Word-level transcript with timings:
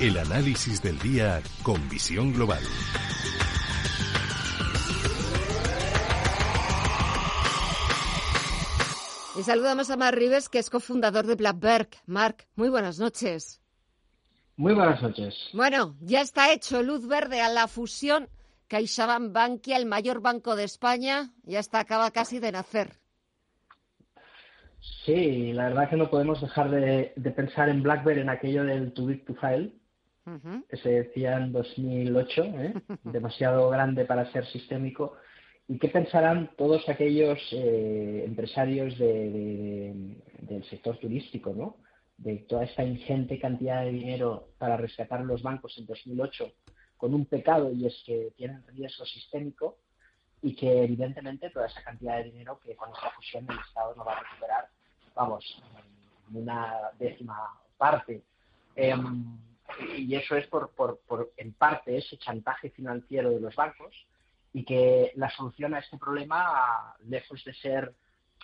el 0.00 0.16
análisis 0.16 0.82
del 0.82 0.98
día 0.98 1.42
con 1.62 1.88
visión 1.88 2.32
global. 2.32 2.62
Y 9.38 9.42
saludamos 9.42 9.90
a 9.90 9.96
Mark 9.96 10.16
Rives, 10.16 10.48
que 10.48 10.58
es 10.58 10.70
cofundador 10.70 11.26
de 11.26 11.36
Blackberg. 11.36 11.90
Mark, 12.06 12.46
muy 12.56 12.68
buenas 12.68 12.98
noches. 12.98 13.60
Muy 14.56 14.74
buenas 14.74 15.00
noches. 15.02 15.34
Bueno, 15.52 15.96
ya 16.00 16.20
está 16.20 16.52
hecho 16.52 16.82
luz 16.82 17.06
verde 17.06 17.40
a 17.40 17.48
la 17.48 17.68
fusión 17.68 18.28
CaixaBank 18.68 19.32
Bankia, 19.32 19.76
el 19.76 19.86
mayor 19.86 20.20
banco 20.20 20.56
de 20.56 20.64
España. 20.64 21.32
Ya 21.44 21.58
está, 21.60 21.80
acaba 21.80 22.10
casi 22.10 22.38
de 22.38 22.52
nacer. 22.52 22.99
Sí, 25.04 25.52
la 25.52 25.68
verdad 25.68 25.90
que 25.90 25.96
no 25.96 26.10
podemos 26.10 26.40
dejar 26.40 26.70
de, 26.70 27.12
pensar 27.36 27.68
en 27.68 27.82
BlackBerry 27.82 28.20
en 28.20 28.30
aquello 28.30 28.64
del 28.64 28.92
too 28.92 29.06
big 29.06 29.24
to 29.24 29.34
fail, 29.34 29.74
que 30.68 30.76
se 30.76 30.90
decía 30.90 31.36
en 31.36 31.52
2008, 31.52 32.44
¿eh? 32.44 32.74
demasiado 33.04 33.68
grande 33.70 34.04
para 34.04 34.30
ser 34.32 34.46
sistémico. 34.46 35.16
¿Y 35.68 35.78
qué 35.78 35.88
pensarán 35.88 36.50
todos 36.56 36.88
aquellos 36.88 37.38
eh, 37.52 38.24
empresarios 38.26 38.98
del 38.98 40.64
sector 40.68 40.98
turístico, 40.98 41.52
¿no? 41.54 41.76
de 42.20 42.36
toda 42.48 42.64
esta 42.64 42.84
ingente 42.84 43.38
cantidad 43.38 43.82
de 43.82 43.92
dinero 43.92 44.50
para 44.58 44.76
rescatar 44.76 45.22
los 45.22 45.42
bancos 45.42 45.76
en 45.78 45.86
2008 45.86 46.52
con 46.98 47.14
un 47.14 47.24
pecado 47.24 47.72
y 47.72 47.86
es 47.86 48.02
que 48.04 48.32
tienen 48.36 48.62
riesgo 48.66 49.06
sistémico 49.06 49.78
y 50.42 50.54
que 50.54 50.84
evidentemente 50.84 51.50
toda 51.50 51.66
esa 51.66 51.82
cantidad 51.82 52.18
de 52.18 52.24
dinero 52.24 52.58
que 52.64 52.74
con 52.74 52.90
esta 52.92 53.10
fusión 53.10 53.46
el 53.48 53.58
Estado 53.58 53.94
no 53.94 54.04
va 54.04 54.12
a 54.14 54.20
recuperar, 54.20 54.68
vamos, 55.14 55.62
una 56.32 56.90
décima 56.98 57.58
parte. 57.76 58.22
Em, 58.74 59.38
y 59.96 60.14
eso 60.14 60.36
es 60.36 60.46
por, 60.46 60.70
por, 60.70 61.00
por, 61.06 61.32
en 61.36 61.52
parte, 61.52 61.96
ese 61.96 62.16
chantaje 62.18 62.70
financiero 62.70 63.30
de 63.30 63.40
los 63.40 63.54
bancos 63.54 63.94
y 64.52 64.64
que 64.64 65.12
la 65.16 65.30
solución 65.30 65.74
a 65.74 65.78
este 65.78 65.98
problema, 65.98 66.94
lejos 67.06 67.42
de 67.44 67.54
ser, 67.54 67.94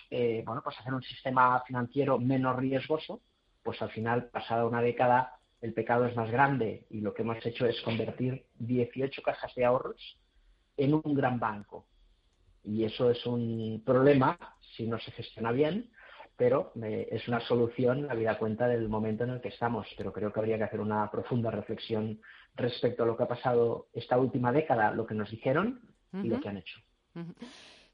eh, 0.09 0.43
bueno, 0.45 0.61
pues 0.63 0.79
hacer 0.79 0.93
un 0.93 1.03
sistema 1.03 1.61
financiero 1.65 2.19
menos 2.19 2.55
riesgoso, 2.55 3.21
pues 3.63 3.81
al 3.81 3.89
final, 3.89 4.25
pasada 4.25 4.65
una 4.65 4.81
década, 4.81 5.37
el 5.61 5.73
pecado 5.73 6.05
es 6.05 6.15
más 6.15 6.29
grande 6.31 6.85
y 6.89 7.01
lo 7.01 7.13
que 7.13 7.23
hemos 7.23 7.43
hecho 7.45 7.65
es 7.65 7.81
convertir 7.81 8.45
18 8.59 9.21
cajas 9.23 9.53
de 9.55 9.65
ahorros 9.65 10.17
en 10.77 10.93
un 10.93 11.13
gran 11.13 11.39
banco. 11.39 11.85
Y 12.63 12.83
eso 12.83 13.09
es 13.09 13.25
un 13.25 13.81
problema 13.85 14.37
si 14.75 14.87
no 14.87 14.99
se 14.99 15.11
gestiona 15.11 15.51
bien, 15.51 15.89
pero 16.35 16.71
eh, 16.83 17.07
es 17.11 17.27
una 17.27 17.39
solución 17.41 18.09
a 18.11 18.13
vida 18.13 18.37
cuenta 18.37 18.67
del 18.67 18.87
momento 18.89 19.23
en 19.23 19.31
el 19.31 19.41
que 19.41 19.49
estamos. 19.49 19.87
Pero 19.97 20.13
creo 20.13 20.31
que 20.31 20.39
habría 20.39 20.57
que 20.57 20.65
hacer 20.65 20.79
una 20.79 21.09
profunda 21.09 21.49
reflexión 21.49 22.19
respecto 22.55 23.03
a 23.03 23.05
lo 23.05 23.17
que 23.17 23.23
ha 23.23 23.27
pasado 23.27 23.87
esta 23.93 24.17
última 24.17 24.51
década, 24.51 24.91
lo 24.91 25.05
que 25.05 25.15
nos 25.15 25.31
dijeron 25.31 25.81
y 26.13 26.27
lo 26.27 26.39
que 26.39 26.49
han 26.49 26.57
hecho. 26.57 26.79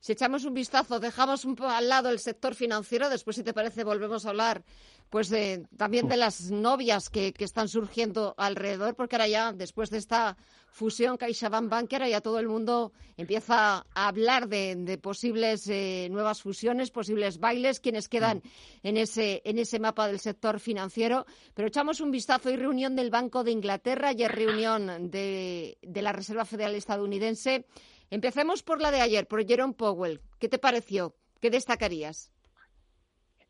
Si 0.04 0.12
echamos 0.12 0.44
un 0.44 0.54
vistazo, 0.54 1.00
dejamos 1.00 1.46
un 1.46 1.56
al 1.62 1.88
lado 1.88 2.10
el 2.10 2.20
sector 2.20 2.56
financiero, 2.56 3.10
después, 3.10 3.38
si 3.38 3.44
te 3.44 3.54
parece, 3.54 3.86
volvemos 3.86 4.26
a 4.26 4.32
hablar 4.32 4.66
pues 5.10 5.32
también 5.78 6.10
de 6.10 6.18
las 6.18 6.52
novias 6.52 7.10
que, 7.10 7.34
están 7.40 7.70
surgiendo 7.70 8.34
alrededor, 8.38 8.96
porque 8.96 9.16
ahora 9.16 9.30
ya, 9.30 9.54
después 9.54 9.90
de 9.92 10.00
esta 10.00 10.36
fusión 10.72 11.16
CaixaBank 11.16 11.70
Bank, 11.70 11.94
ahora 11.94 12.10
ya 12.10 12.20
todo 12.20 12.40
el 12.40 12.50
mundo 12.50 12.92
empieza 13.16 13.86
a 13.94 14.08
hablar 14.08 14.50
de, 14.50 15.00
posibles 15.02 15.70
eh, 15.70 16.10
nuevas 16.12 16.42
fusiones, 16.42 16.92
posibles 16.92 17.38
bailes, 17.38 17.80
quienes 17.80 18.10
quedan 18.10 18.40
mm. 18.40 18.88
en 18.88 18.98
ese, 18.98 19.42
en 19.46 19.58
ese 19.58 19.80
mapa 19.80 20.08
del 20.08 20.20
sector 20.20 20.60
financiero. 20.60 21.26
Pero 21.54 21.70
echamos 21.70 22.02
un 22.02 22.12
vistazo. 22.12 22.50
Hay 22.50 22.58
reunión 22.58 22.94
del 22.98 23.10
Banco 23.10 23.46
de 23.46 23.52
Inglaterra 23.52 24.12
y 24.12 24.24
hay 24.24 24.28
reunión 24.28 25.12
de, 25.12 25.78
de 25.82 26.02
la 26.02 26.12
Reserva 26.12 26.44
Federal 26.44 26.76
estadounidense. 26.76 27.68
Empecemos 28.14 28.62
por 28.62 28.80
la 28.80 28.92
de 28.92 29.02
ayer, 29.02 29.26
por 29.26 29.44
Jerome 29.44 29.74
Powell. 29.74 30.22
¿Qué 30.40 30.48
te 30.48 30.60
pareció? 30.60 31.16
¿Qué 31.42 31.50
destacarías? 31.50 32.32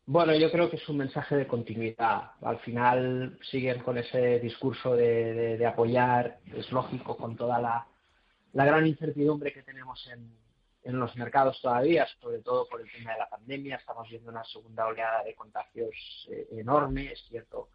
Bueno, 0.06 0.34
yo 0.34 0.50
creo 0.50 0.70
que 0.70 0.76
es 0.76 0.88
un 0.88 0.96
mensaje 0.96 1.36
de 1.36 1.46
continuidad. 1.46 2.30
Al 2.40 2.58
final 2.60 3.38
siguen 3.42 3.80
con 3.80 3.98
ese 3.98 4.40
discurso 4.40 4.96
de, 4.96 5.62
apoyar, 5.66 6.38
es 6.56 6.72
lógico, 6.72 7.14
con 7.14 7.36
toda 7.36 7.60
la, 7.60 7.86
gran 8.54 8.86
incertidumbre 8.86 9.52
que 9.52 9.62
tenemos 9.62 10.08
en, 10.10 10.98
los 10.98 11.14
mercados 11.14 11.60
todavía, 11.60 12.06
sobre 12.18 12.38
todo 12.38 12.66
por 12.66 12.80
el 12.80 12.90
tema 12.90 13.12
de 13.12 13.18
la 13.18 13.28
pandemia. 13.28 13.76
Estamos 13.76 14.08
viendo 14.08 14.30
una 14.30 14.44
segunda 14.44 14.86
oleada 14.86 15.24
de 15.24 15.34
contagios 15.34 16.26
eh, 16.30 16.48
enorme. 16.52 17.12
Es 17.12 17.22
cierto 17.28 17.68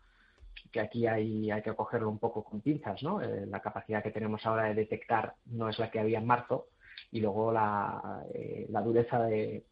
que 0.71 0.79
aquí 0.79 1.06
hay, 1.06 1.51
hay 1.51 1.61
que 1.61 1.75
cogerlo 1.75 2.09
un 2.09 2.17
poco 2.17 2.44
con 2.44 2.61
pinzas, 2.61 3.03
¿no? 3.03 3.21
Eh, 3.21 3.45
la 3.45 3.61
capacidad 3.61 4.01
que 4.01 4.09
tenemos 4.09 4.44
ahora 4.47 4.63
de 4.63 4.73
detectar 4.73 5.35
no 5.45 5.69
es 5.69 5.77
la 5.77 5.91
que 5.91 6.00
había 6.00 6.17
en 6.17 6.25
marzo 6.25 6.69
y 7.12 7.22
luego 7.22 7.52
la, 7.52 8.24
eh, 8.34 8.68
dureza 8.84 9.24
de, 9.24 9.64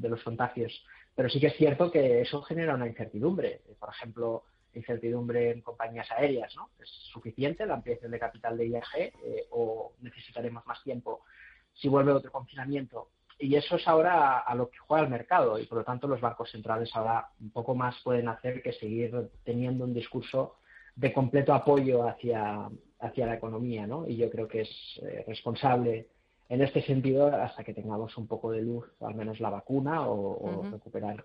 los 0.00 0.22
contagios. 0.22 0.84
Pero 1.14 1.28
sí 1.28 1.40
que 1.40 1.48
es 1.48 1.56
cierto 1.56 1.90
que 1.90 2.20
eso 2.20 2.42
genera 2.42 2.74
una 2.74 2.88
incertidumbre. 2.88 3.60
Por 3.78 3.90
ejemplo, 3.90 4.44
incertidumbre 4.74 5.52
en 5.52 5.60
compañías 5.60 6.10
aéreas, 6.10 6.54
¿no? 6.56 6.70
¿Es 6.80 6.88
suficiente 7.12 7.66
la 7.66 7.74
ampliación 7.74 8.10
de 8.10 8.18
capital 8.18 8.56
de 8.56 8.68
IAG 8.68 8.96
eh, 8.96 9.12
o 9.50 9.92
necesitaremos 10.00 10.66
más 10.66 10.82
tiempo 10.82 11.24
si 11.72 11.88
vuelve 11.88 12.12
otro 12.12 12.32
confinamiento? 12.32 13.10
Y 13.38 13.56
eso 13.56 13.76
es 13.76 13.86
ahora 13.88 14.38
a, 14.38 14.54
lo 14.54 14.70
que 14.70 14.78
juega 14.78 15.04
el 15.04 15.10
mercado 15.10 15.58
y 15.58 15.66
por 15.66 15.78
lo 15.78 15.84
tanto 15.84 16.06
los 16.06 16.20
bancos 16.20 16.50
centrales 16.50 16.94
ahora 16.94 17.28
un 17.40 17.50
poco 17.50 17.74
más 17.74 17.96
pueden 18.02 18.28
hacer 18.28 18.62
que 18.62 18.72
seguir 18.72 19.12
teniendo 19.44 19.84
un 19.84 19.94
discurso 19.94 20.56
de 20.94 21.12
completo 21.12 21.52
apoyo 21.52 22.06
hacia, 22.06 22.68
hacia 23.00 23.26
la 23.26 23.34
economía, 23.34 23.86
¿no? 23.86 24.06
Y 24.06 24.16
yo 24.16 24.30
creo 24.30 24.46
que 24.46 24.62
es 24.62 25.00
eh, 25.02 25.24
responsable 25.26 26.08
en 26.48 26.62
este 26.62 26.82
sentido 26.82 27.26
hasta 27.26 27.64
que 27.64 27.74
tengamos 27.74 28.16
un 28.16 28.26
poco 28.26 28.50
de 28.50 28.62
luz, 28.62 28.84
al 29.00 29.14
menos 29.14 29.40
la 29.40 29.50
vacuna, 29.50 30.06
o, 30.08 30.70
recuperar 30.70 31.24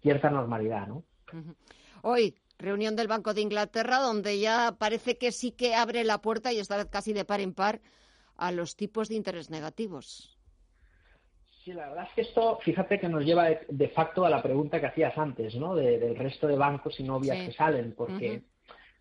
cierta 0.00 0.30
normalidad, 0.30 0.86
¿no? 0.86 1.02
Hoy, 2.02 2.36
reunión 2.58 2.96
del 2.96 3.08
Banco 3.08 3.34
de 3.34 3.40
Inglaterra, 3.40 3.98
donde 3.98 4.38
ya 4.38 4.76
parece 4.78 5.16
que 5.16 5.32
sí 5.32 5.52
que 5.52 5.74
abre 5.74 6.04
la 6.04 6.18
puerta 6.18 6.52
y 6.52 6.58
está 6.58 6.88
casi 6.88 7.12
de 7.12 7.24
par 7.24 7.40
en 7.40 7.54
par 7.54 7.80
a 8.36 8.52
los 8.52 8.76
tipos 8.76 9.08
de 9.08 9.16
interés 9.16 9.50
negativos. 9.50 10.38
Sí, 11.64 11.72
la 11.72 11.88
verdad 11.88 12.06
es 12.08 12.14
que 12.14 12.20
esto, 12.22 12.58
fíjate 12.62 13.00
que 13.00 13.08
nos 13.08 13.24
lleva 13.24 13.48
de, 13.68 13.88
facto 13.88 14.24
a 14.24 14.30
la 14.30 14.42
pregunta 14.42 14.80
que 14.80 14.86
hacías 14.86 15.16
antes, 15.18 15.54
¿no? 15.56 15.74
del 15.74 16.16
resto 16.16 16.46
de 16.46 16.56
bancos 16.56 16.98
y 17.00 17.02
novias 17.02 17.44
que 17.44 17.52
salen, 17.52 17.94
porque 17.96 18.42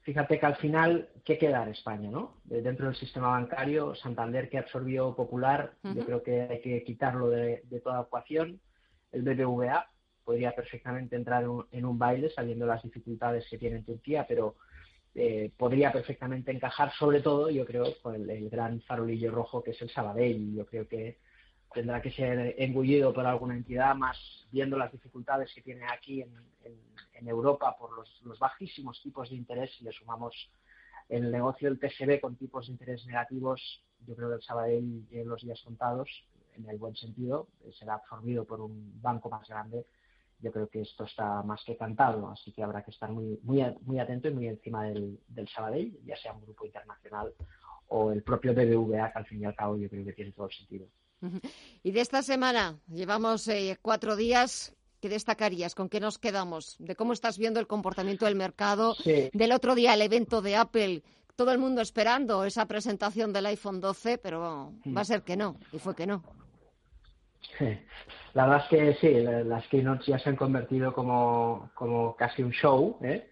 fíjate 0.07 0.39
que 0.39 0.45
al 0.45 0.55
final, 0.55 1.09
¿qué 1.25 1.37
queda 1.37 1.63
en 1.63 1.69
España, 1.71 2.09
no? 2.09 2.37
Dentro 2.45 2.85
del 2.85 2.95
sistema 2.95 3.27
bancario, 3.31 3.93
Santander 3.93 4.49
que 4.49 4.57
absorbió 4.57 5.13
Popular, 5.13 5.73
yo 5.83 6.05
creo 6.05 6.23
que 6.23 6.43
hay 6.43 6.61
que 6.61 6.81
quitarlo 6.85 7.29
de, 7.29 7.61
toda 7.83 8.03
ecuación. 8.03 8.61
El 9.11 9.23
BBVA 9.23 9.85
podría 10.23 10.55
perfectamente 10.55 11.17
entrar 11.17 11.43
en 11.71 11.85
un, 11.85 11.99
baile, 11.99 12.29
sabiendo 12.29 12.65
las 12.65 12.83
dificultades 12.83 13.49
que 13.49 13.57
tiene 13.57 13.79
en 13.79 13.83
Turquía, 13.83 14.25
pero 14.25 14.55
eh, 15.13 15.51
podría 15.57 15.91
perfectamente 15.91 16.53
encajar, 16.53 16.93
sobre 16.93 17.19
todo, 17.19 17.49
yo 17.49 17.65
creo, 17.65 17.87
con 18.01 18.15
el, 18.15 18.49
gran 18.49 18.79
farolillo 18.83 19.29
rojo 19.29 19.61
que 19.61 19.71
es 19.71 19.81
el 19.81 19.89
Sabadell. 19.89 20.55
Yo 20.55 20.65
creo 20.65 20.87
que 20.87 21.17
tendrá 21.73 22.01
que 22.01 22.11
ser 22.11 22.55
engullido 22.57 23.13
por 23.13 23.25
alguna 23.25 23.55
entidad 23.55 23.95
más, 23.95 24.17
viendo 24.51 24.77
las 24.77 24.91
dificultades 24.91 25.51
que 25.53 25.61
tiene 25.61 25.85
aquí 25.85 26.21
en, 26.21 27.27
Europa 27.27 27.75
por 27.77 27.91
los, 27.97 28.39
bajísimos 28.39 29.01
tipos 29.01 29.29
de 29.29 29.35
interés. 29.35 29.75
Si 29.77 29.83
le 29.83 29.91
sumamos 29.91 30.33
el 31.09 31.29
negocio 31.29 31.69
del 31.69 31.79
TGB 31.79 32.21
con 32.21 32.37
tipos 32.37 32.67
de 32.67 32.73
interés 32.73 33.05
negativos, 33.05 33.83
yo 34.05 34.15
creo 34.15 34.29
que 34.29 34.35
el 34.35 34.41
Sabadell 34.41 35.07
en 35.11 35.27
los 35.27 35.41
días 35.41 35.61
contados, 35.63 36.09
en 36.53 36.69
el 36.69 36.77
buen 36.77 36.95
sentido, 36.95 37.49
será 37.77 37.95
absorbido 37.95 38.45
por 38.45 38.61
un 38.61 39.01
banco 39.01 39.29
más 39.29 39.47
grande. 39.47 39.85
Yo 40.39 40.51
creo 40.51 40.69
que 40.69 40.81
esto 40.81 41.03
está 41.03 41.41
más 41.43 41.63
que 41.65 41.75
cantado, 41.75 42.29
así 42.29 42.53
que 42.53 42.63
habrá 42.63 42.83
que 42.83 42.91
estar 42.91 43.11
muy, 43.11 43.39
muy, 43.43 43.63
muy 43.81 43.99
atento 43.99 44.29
y 44.29 44.33
muy 44.33 44.47
encima 44.47 44.85
del, 44.85 45.19
del 45.27 45.47
Sabadell, 45.49 45.99
ya 46.05 46.15
sea 46.15 46.33
un 46.33 46.41
grupo 46.41 46.65
internacional 46.65 47.33
o 47.89 48.11
el 48.11 48.23
propio 48.23 48.53
BBVA, 48.53 49.11
que 49.11 49.17
al 49.17 49.25
fin 49.25 49.41
y 49.41 49.45
al 49.45 49.55
cabo 49.55 49.77
yo 49.77 49.89
creo 49.89 50.05
que 50.05 50.13
tiene 50.13 50.31
todo 50.31 50.47
el 50.47 50.53
sentido. 50.53 50.87
Y 51.83 51.91
de 51.91 52.01
esta 52.01 52.21
semana 52.21 52.79
llevamos 52.87 53.47
eh, 53.47 53.77
cuatro 53.81 54.15
días. 54.15 54.73
¿Qué 55.01 55.09
destacarías? 55.09 55.75
¿Con 55.75 55.89
qué 55.89 55.99
nos 55.99 56.17
quedamos? 56.17 56.75
¿De 56.79 56.95
cómo 56.95 57.13
estás 57.13 57.37
viendo 57.37 57.59
el 57.59 57.67
comportamiento 57.67 58.25
del 58.25 58.35
mercado? 58.35 58.95
Del 59.31 59.51
otro 59.51 59.75
día, 59.75 59.93
el 59.93 60.01
evento 60.01 60.41
de 60.41 60.55
Apple, 60.55 61.03
todo 61.35 61.51
el 61.51 61.59
mundo 61.59 61.81
esperando 61.81 62.43
esa 62.45 62.65
presentación 62.65 63.31
del 63.31 63.45
iPhone 63.45 63.79
12, 63.79 64.17
pero 64.17 64.73
va 64.95 65.01
a 65.01 65.05
ser 65.05 65.21
que 65.21 65.37
no, 65.37 65.57
y 65.71 65.77
fue 65.77 65.95
que 65.95 66.07
no. 66.07 66.23
La 68.33 68.45
verdad 68.47 68.65
es 68.69 68.69
que 68.69 68.93
sí, 69.01 69.13
las 69.45 69.67
keynotes 69.67 70.07
ya 70.07 70.19
se 70.19 70.29
han 70.29 70.35
convertido 70.35 70.93
como, 70.93 71.69
como 71.75 72.15
casi 72.15 72.43
un 72.43 72.51
show. 72.51 72.97
¿eh? 73.01 73.29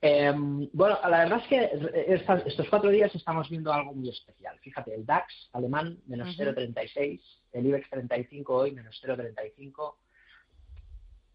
Em, 0.00 0.68
bueno, 0.72 0.96
la 1.08 1.24
verdad 1.24 1.40
es 1.42 1.48
que 1.48 2.14
estos 2.46 2.68
cuatro 2.68 2.90
días 2.90 3.12
estamos 3.14 3.48
viendo 3.48 3.72
algo 3.72 3.92
muy 3.94 4.08
especial. 4.10 4.56
Fíjate, 4.60 4.94
el 4.94 5.04
DAX 5.04 5.50
alemán 5.52 5.98
menos 6.06 6.28
0,36, 6.38 7.20
el 7.52 7.66
IBEX 7.66 7.90
35 7.90 8.54
hoy 8.54 8.70
menos 8.70 9.00
0,35, 9.04 9.94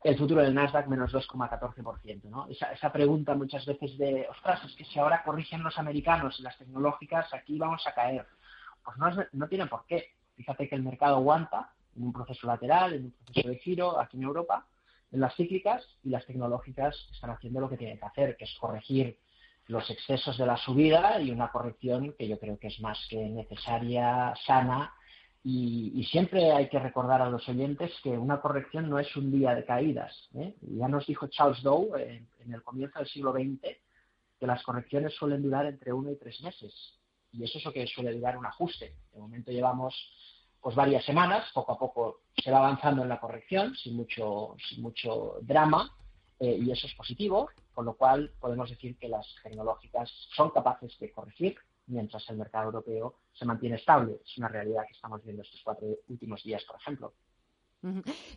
el 0.05 0.17
futuro 0.17 0.41
del 0.41 0.53
Nasdaq 0.53 0.87
menos 0.87 1.13
2,14%. 1.13 2.23
¿no? 2.23 2.47
Esa, 2.47 2.71
esa 2.71 2.91
pregunta 2.93 3.35
muchas 3.35 3.65
veces 3.65 3.97
de, 3.97 4.27
ostras, 4.29 4.63
es 4.63 4.75
que 4.75 4.85
si 4.85 4.97
ahora 4.97 5.23
corrigen 5.23 5.61
los 5.61 5.77
americanos 5.77 6.39
y 6.39 6.43
las 6.43 6.57
tecnológicas, 6.57 7.33
aquí 7.33 7.57
vamos 7.57 7.85
a 7.85 7.93
caer. 7.93 8.25
Pues 8.83 8.97
no, 8.97 9.11
no 9.33 9.47
tiene 9.49 9.67
por 9.67 9.85
qué. 9.85 10.13
Fíjate 10.37 10.69
que 10.69 10.75
el 10.75 10.83
mercado 10.83 11.17
aguanta, 11.17 11.73
en 11.97 12.03
un 12.03 12.13
proceso 12.13 12.47
lateral, 12.47 12.93
en 12.93 13.05
un 13.05 13.11
proceso 13.11 13.49
de 13.49 13.57
giro 13.57 13.99
aquí 13.99 14.17
en 14.17 14.23
Europa, 14.23 14.65
las 15.19 15.35
cíclicas 15.35 15.85
y 16.03 16.09
las 16.09 16.25
tecnológicas 16.25 16.95
están 17.11 17.31
haciendo 17.31 17.59
lo 17.59 17.69
que 17.69 17.77
tienen 17.77 17.99
que 17.99 18.05
hacer, 18.05 18.35
que 18.35 18.45
es 18.45 18.55
corregir 18.59 19.17
los 19.67 19.89
excesos 19.89 20.37
de 20.37 20.45
la 20.45 20.57
subida 20.57 21.21
y 21.21 21.31
una 21.31 21.51
corrección 21.51 22.13
que 22.17 22.27
yo 22.27 22.37
creo 22.39 22.57
que 22.57 22.67
es 22.67 22.79
más 22.81 22.99
que 23.09 23.17
necesaria, 23.17 24.33
sana 24.45 24.93
y, 25.43 26.05
siempre 26.09 26.51
hay 26.51 26.69
que 26.69 26.79
recordar 26.79 27.21
a 27.21 27.29
los 27.29 27.47
oyentes 27.49 27.91
que 28.01 28.11
una 28.11 28.39
corrección 28.39 28.89
no 28.89 28.99
es 28.99 29.13
un 29.15 29.31
día 29.31 29.53
de 29.55 29.65
caídas. 29.65 30.29
¿eh? 30.35 30.55
Ya 30.61 30.87
nos 30.87 31.05
dijo 31.05 31.27
Charles 31.27 31.61
Dow 31.63 31.95
en, 31.95 32.29
en 32.39 32.53
el 32.53 32.63
comienzo 32.63 32.99
del 32.99 33.07
siglo 33.07 33.33
XX 33.33 33.61
que 34.39 34.47
las 34.47 34.63
correcciones 34.63 35.13
suelen 35.15 35.41
durar 35.41 35.65
entre 35.65 35.91
uno 35.91 36.11
y 36.11 36.17
tres 36.17 36.41
meses 36.41 36.99
y 37.33 37.43
eso 37.43 37.57
es 37.57 37.65
lo 37.65 37.73
que 37.73 37.85
suele 37.87 38.13
durar 38.13 38.37
un 38.37 38.45
ajuste. 38.45 38.95
De 39.11 39.19
momento 39.19 39.51
llevamos 39.51 39.95
pues 40.63 40.77
varias 40.77 41.03
semanas, 41.03 41.51
poco 41.53 41.73
a 41.73 41.77
poco 41.77 42.21
se 42.41 42.49
va 42.49 42.59
avanzando 42.59 43.03
en 43.03 43.09
la 43.09 43.19
corrección, 43.19 43.75
sin 43.75 43.97
mucho, 43.97 44.55
sin 44.69 44.81
mucho 44.81 45.37
drama, 45.41 45.93
eh, 46.39 46.57
y 46.57 46.71
eso 46.71 46.87
es 46.87 46.95
positivo, 46.95 47.49
con 47.73 47.85
lo 47.85 47.95
cual 47.95 48.31
podemos 48.39 48.69
decir 48.69 48.97
que 48.97 49.09
las 49.09 49.27
tecnológicas 49.43 50.09
son 50.35 50.51
capaces 50.51 50.97
de 50.99 51.11
corregir 51.11 51.57
mientras 51.87 52.27
el 52.29 52.37
mercado 52.37 52.67
europeo 52.67 53.15
se 53.33 53.45
mantiene 53.45 53.75
estable. 53.75 54.21
Es 54.25 54.37
una 54.37 54.47
realidad 54.47 54.83
que 54.87 54.93
estamos 54.93 55.21
viendo 55.23 55.43
estos 55.43 55.61
cuatro 55.65 55.85
últimos 56.07 56.41
días, 56.43 56.63
por 56.63 56.77
ejemplo. 56.77 57.13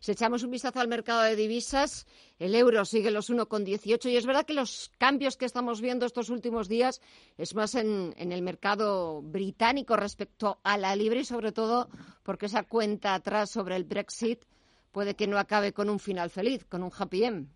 Si 0.01 0.13
echamos 0.13 0.43
un 0.43 0.51
vistazo 0.51 0.81
al 0.81 0.89
mercado 0.89 1.23
de 1.23 1.37
divisas, 1.37 2.07
el 2.39 2.55
euro 2.55 2.85
sigue 2.85 3.11
los 3.11 3.31
1,18 3.31 4.11
y 4.11 4.17
es 4.17 4.27
verdad 4.27 4.45
que 4.45 4.55
los 4.55 4.91
cambios 4.99 5.37
que 5.37 5.45
estamos 5.45 5.81
viendo 5.81 6.05
estos 6.05 6.31
últimos 6.31 6.69
días 6.69 7.01
es 7.39 7.55
más 7.55 7.77
en, 7.77 8.15
el 8.19 8.43
mercado 8.43 9.23
británico 9.23 9.97
respecto 9.97 10.59
a 10.65 10.77
la 10.77 10.97
libra 10.97 11.21
y 11.21 11.25
sobre 11.25 11.53
todo 11.53 11.89
porque 12.25 12.47
esa 12.47 12.65
cuenta 12.65 13.15
atrás 13.15 13.51
sobre 13.51 13.77
el 13.77 13.85
Brexit 13.85 14.43
puede 14.91 15.15
que 15.15 15.29
no 15.29 15.39
acabe 15.39 15.73
con 15.73 15.91
un 15.91 16.01
final 16.01 16.31
feliz, 16.31 16.65
con 16.65 16.83
un 16.83 16.91
happy 16.97 17.25
end. 17.25 17.49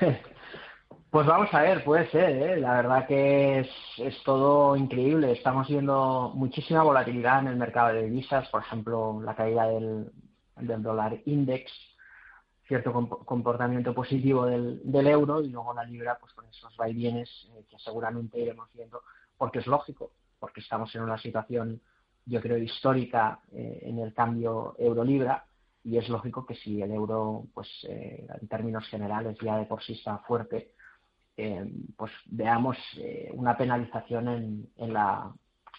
Pues 1.14 1.28
vamos 1.28 1.48
a 1.54 1.62
ver, 1.62 1.84
puede 1.84 2.10
ser, 2.10 2.30
¿eh? 2.42 2.56
la 2.56 2.74
verdad 2.74 3.06
que 3.06 3.60
es, 3.60 4.22
todo 4.24 4.74
increíble. 4.74 5.30
Estamos 5.30 5.68
viendo 5.68 6.32
muchísima 6.34 6.82
volatilidad 6.82 7.38
en 7.38 7.46
el 7.46 7.56
mercado 7.56 7.94
de 7.94 8.06
divisas, 8.06 8.48
por 8.48 8.62
ejemplo, 8.62 9.22
la 9.22 9.36
caída 9.36 9.68
del, 9.68 10.10
del 10.56 10.82
dólar 10.82 11.20
index, 11.26 11.70
cierto 12.66 12.92
comportamiento 13.24 13.94
positivo 13.94 14.46
del, 14.46 15.06
euro 15.06 15.42
y 15.42 15.48
luego 15.50 15.74
la 15.74 15.84
libra 15.84 16.16
pues 16.18 16.32
con 16.32 16.46
esos 16.46 16.74
vaivienes 16.76 17.28
eh, 17.54 17.64
que 17.68 17.78
seguramente 17.78 18.40
iremos 18.40 18.68
viendo 18.72 19.02
porque 19.36 19.58
es 19.58 19.66
lógico, 19.66 20.12
porque 20.38 20.60
estamos 20.60 20.94
en 20.94 21.02
una 21.02 21.18
situación 21.18 21.80
yo 22.26 22.40
creo 22.40 22.56
histórica 22.56 23.40
eh, 23.52 23.80
en 23.82 23.98
el 23.98 24.14
cambio 24.14 24.74
euro-libra 24.78 25.44
y 25.84 25.98
es 25.98 26.08
lógico 26.08 26.46
que 26.46 26.54
si 26.54 26.80
el 26.80 26.92
euro 26.92 27.44
pues 27.52 27.68
eh, 27.86 28.26
en 28.40 28.48
términos 28.48 28.88
generales 28.88 29.36
ya 29.42 29.58
de 29.58 29.66
por 29.66 29.82
sí 29.82 29.94
está 29.94 30.18
fuerte 30.18 30.70
pues 31.96 32.12
veamos 32.26 32.76
una 33.32 33.56
penalización 33.56 34.28
en, 34.28 34.68
en, 34.76 34.92
la, 34.92 35.32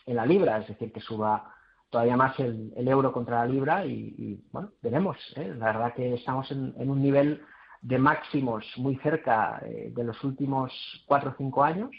en 0.05 0.15
la 0.17 0.25
libra, 0.25 0.57
es 0.57 0.67
decir, 0.67 0.91
que 0.91 0.99
suba 0.99 1.54
todavía 1.89 2.17
más 2.17 2.37
el, 2.39 2.73
euro 2.75 3.11
contra 3.11 3.39
la 3.39 3.51
libra 3.51 3.85
y, 3.85 4.41
bueno, 4.51 4.71
veremos. 4.81 5.17
¿eh? 5.35 5.53
La 5.57 5.67
verdad 5.67 5.93
que 5.93 6.15
estamos 6.15 6.49
en, 6.51 6.73
un 6.77 7.01
nivel 7.01 7.41
de 7.81 7.97
máximos 7.97 8.65
muy 8.77 8.95
cerca 8.97 9.61
eh, 9.65 9.91
de 9.95 10.03
los 10.03 10.21
últimos 10.23 10.71
cuatro 11.05 11.31
o 11.31 11.35
cinco 11.37 11.63
años. 11.63 11.91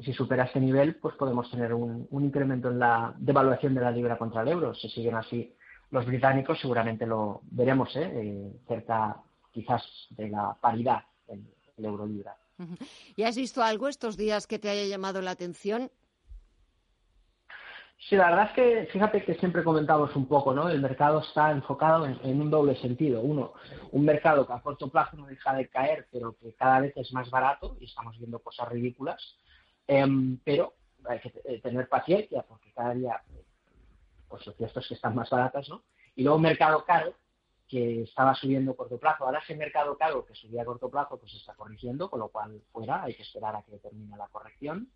Y 0.00 0.02
si 0.02 0.12
supera 0.12 0.46
ese 0.46 0.58
nivel, 0.58 0.96
pues 0.96 1.14
podemos 1.14 1.48
tener 1.48 1.72
un, 1.72 2.08
incremento 2.10 2.72
en 2.72 2.80
la 2.80 3.14
devaluación 3.16 3.72
de 3.72 3.80
la 3.80 3.92
libra 3.92 4.18
contra 4.18 4.42
el 4.42 4.48
euro. 4.48 4.74
Si 4.74 4.88
siguen 4.88 5.14
así 5.14 5.54
los 5.92 6.04
británicos, 6.06 6.58
seguramente 6.58 7.06
lo 7.06 7.42
veremos 7.52 7.94
¿eh? 7.94 8.10
eh 8.12 8.52
cerca 8.66 9.18
quizás 9.52 9.84
de 10.10 10.28
la 10.28 10.56
paridad 10.60 11.02
el, 11.28 11.44
el 11.76 11.84
euro-libra. 11.84 12.36
¿Y 13.16 13.22
has 13.22 13.36
visto 13.36 13.62
algo 13.62 13.86
estos 13.86 14.16
días 14.16 14.48
que 14.48 14.58
te 14.58 14.70
haya 14.70 14.86
llamado 14.86 15.22
la 15.22 15.30
atención? 15.30 15.90
Sí, 18.10 18.16
la 18.16 18.28
verdad 18.28 18.46
es 18.46 18.52
que 18.54 18.86
fíjate 18.90 19.22
que 19.22 19.36
siempre 19.36 19.62
comentamos 19.62 20.16
un 20.16 20.26
poco, 20.26 20.52
¿no? 20.52 20.68
El 20.68 20.80
mercado 20.80 21.20
está 21.20 21.52
enfocado 21.52 22.06
en, 22.06 22.40
un 22.40 22.50
doble 22.50 22.74
sentido. 22.74 23.20
Uno, 23.20 23.52
un 23.92 24.04
mercado 24.04 24.44
que 24.44 24.52
a 24.52 24.60
corto 24.60 24.88
plazo 24.88 25.16
no 25.16 25.28
deja 25.28 25.54
de 25.54 25.68
caer, 25.68 26.08
pero 26.10 26.36
que 26.36 26.52
cada 26.54 26.80
vez 26.80 26.92
es 26.96 27.12
más 27.12 27.30
barato 27.30 27.76
y 27.78 27.84
estamos 27.84 28.18
viendo 28.18 28.40
cosas 28.40 28.68
ridículas. 28.68 29.36
Em, 29.86 30.38
pero 30.42 30.74
hay 31.08 31.20
que 31.20 31.32
eh, 31.44 31.60
tener 31.60 31.88
paciencia 31.88 32.42
porque 32.42 32.72
cada 32.72 32.94
día, 32.94 33.22
pues 34.26 34.44
lo 34.44 34.54
cierto 34.54 34.80
es 34.80 34.88
que 34.88 34.94
están 34.94 35.14
más 35.14 35.30
baratas, 35.30 35.68
¿no? 35.68 35.84
Y 36.16 36.24
luego 36.24 36.38
un 36.38 36.42
mercado 36.42 36.84
caro 36.84 37.14
que 37.70 38.02
estaba 38.02 38.34
subiendo 38.34 38.72
a 38.72 38.76
corto 38.76 38.98
plazo. 38.98 39.24
Ahora 39.24 39.40
ese 39.42 39.54
mercado 39.54 39.96
caro 39.96 40.26
que 40.26 40.34
subía 40.34 40.62
a 40.62 40.64
corto 40.64 40.90
plazo 40.90 41.16
pues 41.18 41.32
está 41.34 41.54
corrigiendo, 41.54 42.10
con 42.10 42.18
lo 42.20 42.28
cual 42.28 42.60
fuera, 42.72 43.04
hay 43.04 43.14
que 43.14 43.22
esperar 43.22 43.54
a 43.54 43.62
que 43.62 43.78
termine 43.78 44.16
la 44.16 44.26
corrección. 44.26 44.88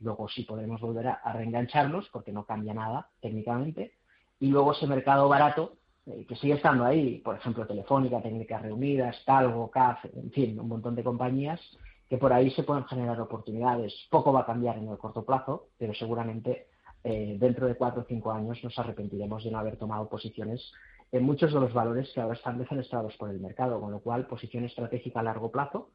Luego 0.00 0.28
sí 0.28 0.42
podremos 0.42 0.80
volver 0.80 1.08
a, 1.08 1.32
reengancharnos 1.32 2.08
porque 2.12 2.32
no 2.32 2.44
cambia 2.44 2.74
nada 2.74 3.08
técnicamente. 3.20 3.94
Y 4.38 4.48
luego 4.48 4.72
ese 4.72 4.86
mercado 4.86 5.28
barato 5.28 5.76
eh, 6.06 6.26
que 6.28 6.36
sigue 6.36 6.54
estando 6.54 6.84
ahí, 6.84 7.18
por 7.18 7.36
ejemplo, 7.36 7.66
Telefónica, 7.66 8.22
Técnicas 8.22 8.62
Reunidas, 8.62 9.22
Talgo, 9.24 9.70
CAF, 9.70 10.04
en 10.04 10.30
fin, 10.30 10.60
un 10.60 10.68
montón 10.68 10.94
de 10.94 11.04
compañías 11.04 11.60
que 12.08 12.18
por 12.18 12.32
ahí 12.32 12.50
se 12.50 12.64
pueden 12.64 12.84
generar 12.84 13.20
oportunidades. 13.20 13.94
Poco 14.10 14.32
va 14.32 14.40
a 14.40 14.46
cambiar 14.46 14.76
en 14.76 14.88
el 14.88 14.98
corto 14.98 15.24
plazo, 15.24 15.68
pero 15.78 15.94
seguramente 15.94 16.66
eh, 17.04 17.36
dentro 17.38 17.66
de 17.66 17.76
cuatro 17.76 18.02
o 18.02 18.04
cinco 18.06 18.32
años 18.32 18.62
nos 18.62 18.78
arrepentiremos 18.78 19.44
de 19.44 19.50
no 19.50 19.58
haber 19.58 19.76
tomado 19.76 20.08
posiciones 20.08 20.72
en 21.12 21.24
muchos 21.24 21.52
de 21.52 21.60
los 21.60 21.72
valores 21.72 22.10
que 22.14 22.20
ahora 22.20 22.36
están 22.36 22.58
defenestrados 22.58 23.16
por 23.16 23.30
el 23.30 23.40
mercado, 23.40 23.80
con 23.80 23.90
lo 23.90 24.00
cual 24.00 24.26
posición 24.26 24.64
estratégica 24.64 25.20
a 25.20 25.24
largo 25.24 25.50
plazo 25.50 25.90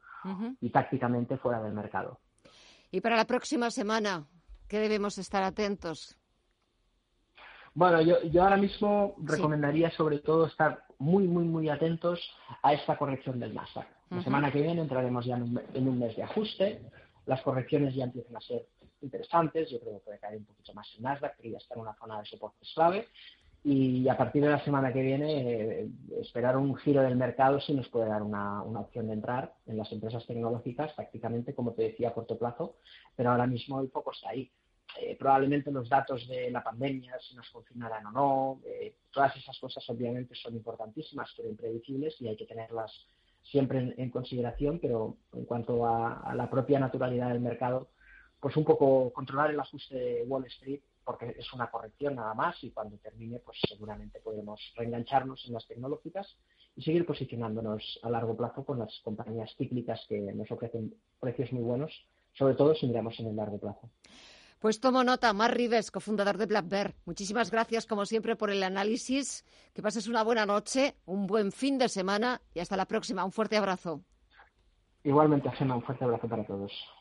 y 0.60 0.70
tácticamente 0.70 1.38
fuera 1.38 1.62
del 1.62 1.72
mercado. 1.72 2.18
Y 2.90 3.00
para 3.00 3.16
la 3.16 3.26
próxima 3.26 3.70
semana, 3.70 4.26
¿qué 4.68 4.78
debemos 4.78 5.18
estar 5.18 5.42
atentos? 5.42 6.16
Bueno, 7.74 8.00
yo, 8.00 8.22
yo 8.24 8.42
ahora 8.42 8.56
mismo 8.56 9.14
recomendaría 9.18 9.90
sobre 9.90 10.18
todo 10.18 10.46
estar 10.46 10.84
muy, 10.98 11.28
muy, 11.28 11.44
muy 11.44 11.68
atentos 11.68 12.20
a 12.62 12.72
esta 12.72 12.96
corrección 12.96 13.38
del 13.38 13.54
Nasdaq. 13.54 13.86
La 14.10 14.22
semana 14.22 14.52
que 14.52 14.62
viene 14.62 14.80
entraremos 14.80 15.26
ya 15.26 15.36
en 15.36 15.88
un, 15.88 15.98
mes 15.98 16.16
de 16.16 16.22
ajuste. 16.22 16.80
Las 17.26 17.42
correcciones 17.42 17.94
ya 17.94 18.04
empiezan 18.04 18.36
a 18.36 18.40
ser 18.40 18.66
interesantes. 19.02 19.68
Yo 19.70 19.80
creo 19.80 19.94
que 19.94 20.04
puede 20.04 20.18
caer 20.18 20.38
un 20.38 20.44
poquito 20.44 20.72
más 20.74 20.88
el 20.96 21.02
Nasdaq, 21.02 21.36
que 21.36 21.50
ya 21.50 21.58
está 21.58 21.74
en 21.74 21.80
una 21.80 21.94
zona 21.94 22.20
de 22.20 22.26
soporte 22.26 22.64
clave 22.74 23.08
y 23.68 24.08
a 24.08 24.16
partir 24.16 24.44
de 24.44 24.50
la 24.50 24.62
semana 24.62 24.92
que 24.92 25.02
viene 25.02 25.80
eh, 25.80 25.88
esperar 26.20 26.56
un 26.56 26.76
giro 26.76 27.02
del 27.02 27.16
mercado 27.16 27.58
sí 27.58 27.74
nos 27.74 27.88
puede 27.88 28.08
dar 28.08 28.22
una, 28.22 28.62
opción 28.62 29.08
de 29.08 29.14
entrar 29.14 29.54
en 29.66 29.76
las 29.76 29.90
empresas 29.90 30.24
tecnológicas, 30.24 30.92
prácticamente, 30.92 31.52
como 31.52 31.72
te 31.72 31.82
decía, 31.82 32.10
a 32.10 32.14
corto 32.14 32.38
plazo, 32.38 32.76
pero 33.16 33.32
ahora 33.32 33.48
mismo 33.48 33.80
el 33.80 33.90
foco 33.90 34.12
está 34.12 34.28
ahí. 34.28 34.52
Eh, 35.00 35.16
probablemente 35.18 35.72
los 35.72 35.88
datos 35.88 36.28
de 36.28 36.48
la 36.52 36.62
pandemia, 36.62 37.18
si 37.18 37.34
nos 37.34 37.50
confinarán 37.50 38.06
o 38.06 38.12
no, 38.12 38.60
eh, 38.64 38.98
todas 39.10 39.36
esas 39.36 39.58
cosas 39.58 39.84
obviamente 39.90 40.36
son 40.36 40.54
importantísimas, 40.54 41.34
pero 41.36 41.48
impredecibles 41.48 42.14
y 42.20 42.28
hay 42.28 42.36
que 42.36 42.46
tenerlas 42.46 42.92
siempre 43.42 43.94
en, 43.96 44.10
consideración, 44.10 44.78
pero 44.78 45.16
en 45.32 45.44
cuanto 45.44 45.84
a 45.84 46.32
la 46.36 46.48
propia 46.48 46.78
naturalidad 46.78 47.30
del 47.30 47.40
mercado, 47.40 47.88
pues 48.38 48.56
un 48.56 48.64
poco 48.64 49.12
controlar 49.12 49.50
el 49.50 49.58
ajuste 49.58 49.96
de 49.96 50.24
Wall 50.24 50.44
Street 50.46 50.82
porque 51.06 51.36
es 51.38 51.52
una 51.52 51.70
corrección 51.70 52.16
nada 52.16 52.34
más 52.34 52.62
y 52.62 52.72
cuando 52.72 52.98
termine 52.98 53.38
pues 53.38 53.56
seguramente 53.66 54.20
podremos 54.20 54.60
reengancharnos 54.74 55.46
en 55.46 55.54
las 55.54 55.66
tecnológicas 55.66 56.36
y 56.74 56.82
seguir 56.82 57.06
posicionándonos 57.06 58.00
a 58.02 58.10
largo 58.10 58.36
plazo 58.36 58.64
con 58.64 58.80
las 58.80 59.00
compañías 59.04 59.54
cíclicas 59.56 60.04
que 60.08 60.20
nos 60.20 60.50
ofrecen 60.50 60.92
precios 61.20 61.52
muy 61.52 61.62
buenos, 61.62 61.92
sobre 62.34 62.54
todo 62.54 62.74
si 62.74 62.86
miramos 62.86 63.18
en 63.20 63.28
el 63.28 63.36
largo 63.36 63.58
plazo. 63.58 63.88
Pues 64.58 64.80
tomo 64.80 65.04
nota, 65.04 65.32
Mar 65.32 65.54
Rives, 65.54 65.90
cofundador 65.90 66.38
de 66.38 66.46
Black 66.46 66.68
Bear. 66.68 66.94
Muchísimas 67.04 67.50
gracias, 67.50 67.86
como 67.86 68.04
siempre, 68.04 68.36
por 68.36 68.50
el 68.50 68.62
análisis. 68.62 69.44
Que 69.74 69.82
pases 69.82 70.08
una 70.08 70.24
buena 70.24 70.44
noche, 70.44 70.96
un 71.04 71.26
buen 71.26 71.52
fin 71.52 71.78
de 71.78 71.88
semana 71.88 72.40
y 72.54 72.60
hasta 72.60 72.76
la 72.76 72.86
próxima. 72.86 73.24
Un 73.24 73.32
fuerte 73.32 73.56
abrazo. 73.56 74.02
Igualmente, 75.04 75.50
Gemma, 75.52 75.76
un 75.76 75.82
fuerte 75.82 76.04
abrazo 76.04 76.26
para 76.26 76.44
todos. 76.44 76.72